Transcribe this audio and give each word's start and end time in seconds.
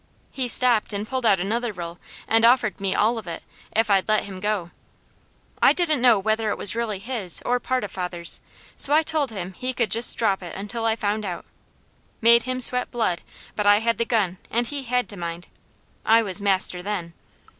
He 0.31 0.47
stopped 0.47 0.93
and 0.93 1.07
pulled 1.07 1.27
out 1.27 1.39
another 1.39 1.71
roll, 1.71 1.99
and 2.27 2.43
offered 2.43 2.81
me 2.81 2.95
all 2.95 3.19
of 3.19 3.27
it, 3.27 3.43
if 3.71 3.87
I'd 3.91 4.07
let 4.07 4.23
him 4.23 4.39
go. 4.39 4.71
I 5.61 5.73
didn't 5.73 6.01
know 6.01 6.17
whether 6.17 6.49
it 6.49 6.57
was 6.57 6.75
really 6.75 6.97
his, 6.97 7.39
or 7.45 7.59
part 7.59 7.83
of 7.83 7.91
father's, 7.91 8.41
so 8.75 8.95
I 8.95 9.03
told 9.03 9.29
him 9.29 9.53
he 9.53 9.73
could 9.73 9.91
just 9.91 10.17
drop 10.17 10.41
it 10.41 10.55
until 10.55 10.85
I 10.87 10.95
found 10.95 11.23
out. 11.23 11.45
Made 12.19 12.41
him 12.49 12.61
sweat 12.61 12.89
blood, 12.89 13.21
but 13.55 13.67
I 13.67 13.77
had 13.77 13.99
the 13.99 14.05
gun, 14.05 14.39
and 14.49 14.65
he 14.65 14.81
had 14.81 15.07
to 15.09 15.17
mind. 15.17 15.45
I 16.03 16.23
was 16.23 16.41
master 16.41 16.81
then. 16.81 17.13